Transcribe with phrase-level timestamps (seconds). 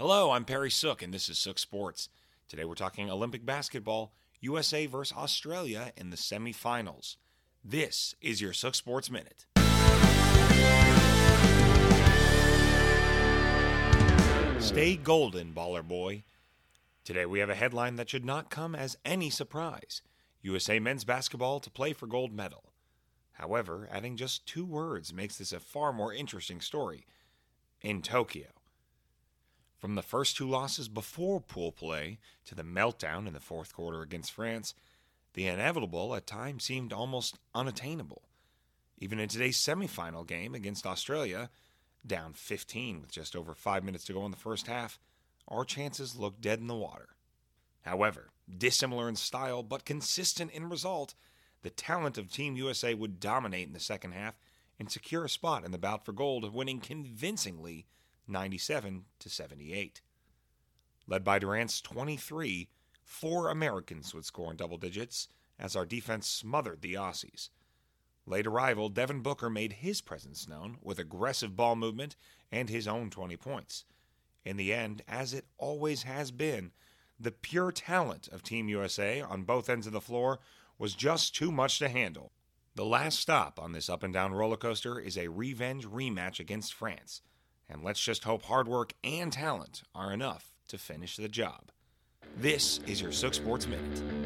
[0.00, 2.08] Hello, I'm Perry Sook, and this is Sook Sports.
[2.48, 7.16] Today we're talking Olympic basketball, USA versus Australia in the semifinals.
[7.62, 9.44] This is your Sook Sports Minute.
[14.58, 16.22] Stay golden, baller boy.
[17.04, 20.00] Today we have a headline that should not come as any surprise
[20.40, 22.72] USA men's basketball to play for gold medal.
[23.32, 27.04] However, adding just two words makes this a far more interesting story.
[27.82, 28.59] In Tokyo.
[29.80, 34.02] From the first two losses before pool play to the meltdown in the fourth quarter
[34.02, 34.74] against France,
[35.32, 38.22] the inevitable at times seemed almost unattainable.
[38.98, 41.48] Even in today's semifinal game against Australia,
[42.06, 44.98] down 15 with just over five minutes to go in the first half,
[45.48, 47.08] our chances looked dead in the water.
[47.80, 51.14] However, dissimilar in style but consistent in result,
[51.62, 54.34] the talent of Team USA would dominate in the second half
[54.78, 57.86] and secure a spot in the bout for gold, winning convincingly
[58.30, 60.00] 97 to 78.
[61.06, 62.68] Led by Durant's 23,
[63.02, 67.50] four Americans would score in double digits as our defense smothered the Aussies.
[68.26, 72.14] Late arrival Devin Booker made his presence known with aggressive ball movement
[72.52, 73.84] and his own 20 points.
[74.44, 76.70] In the end, as it always has been,
[77.18, 80.38] the pure talent of Team USA on both ends of the floor
[80.78, 82.32] was just too much to handle.
[82.76, 86.72] The last stop on this up and down roller coaster is a revenge rematch against
[86.72, 87.20] France
[87.70, 91.70] and let's just hope hard work and talent are enough to finish the job.
[92.36, 94.19] This is your Sook Sports Minute.